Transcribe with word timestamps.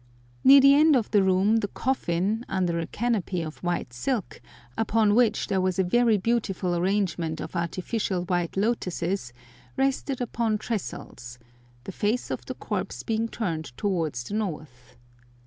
Near 0.43 0.59
the 0.59 0.73
end 0.73 0.95
of 0.95 1.11
the 1.11 1.21
room 1.21 1.57
the 1.57 1.67
coffin, 1.67 2.43
under 2.49 2.79
a 2.79 2.87
canopy 2.87 3.43
of 3.43 3.57
white 3.59 3.93
silk, 3.93 4.41
upon 4.75 5.13
which 5.13 5.45
there 5.45 5.61
was 5.61 5.77
a 5.77 5.83
very 5.83 6.17
beautiful 6.17 6.75
arrangement 6.75 7.39
of 7.39 7.55
artificial 7.55 8.23
white 8.23 8.57
lotuses, 8.57 9.31
rested 9.77 10.19
upon 10.19 10.57
trestles, 10.57 11.37
the 11.83 11.91
face 11.91 12.31
of 12.31 12.43
the 12.47 12.55
corpse 12.55 13.03
being 13.03 13.27
turned 13.27 13.77
towards 13.77 14.23
the 14.23 14.33
north. 14.33 14.95